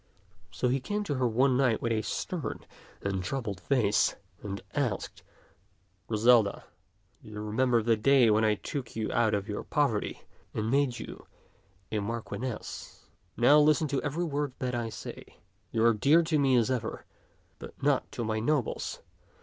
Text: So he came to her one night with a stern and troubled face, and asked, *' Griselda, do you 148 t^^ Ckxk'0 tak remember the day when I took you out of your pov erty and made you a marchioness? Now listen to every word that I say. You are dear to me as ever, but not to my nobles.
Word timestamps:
So 0.49 0.67
he 0.67 0.79
came 0.79 1.03
to 1.03 1.13
her 1.13 1.27
one 1.27 1.55
night 1.55 1.79
with 1.79 1.91
a 1.91 2.01
stern 2.01 2.65
and 3.03 3.23
troubled 3.23 3.59
face, 3.59 4.15
and 4.41 4.59
asked, 4.73 5.21
*' 5.67 6.07
Griselda, 6.07 6.63
do 7.21 7.29
you 7.29 7.35
148 7.35 7.35
t^^ 7.35 7.35
Ckxk'0 7.35 7.35
tak 7.35 7.51
remember 7.51 7.83
the 7.83 7.95
day 7.97 8.29
when 8.31 8.43
I 8.43 8.55
took 8.55 8.95
you 8.95 9.11
out 9.11 9.35
of 9.35 9.47
your 9.47 9.63
pov 9.63 9.91
erty 9.91 10.19
and 10.55 10.71
made 10.71 10.97
you 10.97 11.27
a 11.91 11.99
marchioness? 11.99 13.05
Now 13.37 13.59
listen 13.59 13.87
to 13.89 14.01
every 14.01 14.23
word 14.25 14.53
that 14.57 14.73
I 14.73 14.89
say. 14.89 15.37
You 15.71 15.85
are 15.85 15.93
dear 15.93 16.23
to 16.23 16.39
me 16.39 16.55
as 16.55 16.71
ever, 16.71 17.05
but 17.59 17.75
not 17.83 18.11
to 18.13 18.23
my 18.23 18.39
nobles. 18.39 19.03